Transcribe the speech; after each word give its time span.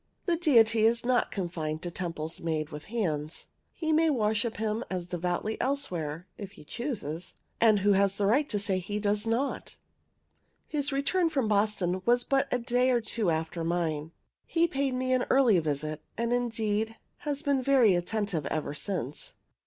The 0.25 0.35
Deity 0.35 0.81
is 0.83 1.05
not 1.05 1.29
confined 1.29 1.83
to 1.83 1.91
temples 1.91 2.39
made 2.39 2.69
with 2.71 2.85
hands. 2.85 3.49
He 3.71 3.93
may 3.93 4.09
worship 4.09 4.57
him 4.57 4.83
as 4.89 5.05
devoutly 5.05 5.61
elsewhere, 5.61 6.25
if 6.39 6.53
he 6.53 6.63
chooses; 6.63 7.35
and 7.59 7.81
who 7.81 7.91
has 7.91 8.19
a 8.19 8.25
right 8.25 8.49
to 8.49 8.57
say 8.57 8.79
he 8.79 8.97
does 8.97 9.27
not? 9.27 9.77
His 10.67 10.91
return 10.91 11.29
from 11.29 11.47
Boston 11.47 12.01
was 12.03 12.23
but 12.23 12.51
a 12.51 12.57
day 12.57 12.89
or 12.89 12.99
two 12.99 13.29
after 13.29 13.63
mine. 13.63 14.11
He 14.47 14.65
paid 14.67 14.95
me 14.95 15.13
an 15.13 15.25
early 15.29 15.59
visit, 15.59 16.01
and, 16.17 16.33
indeed, 16.33 16.95
has 17.17 17.43
been 17.43 17.61
very 17.61 17.93
attentive 17.93 18.47
ever 18.47 18.73
since. 18.73 19.35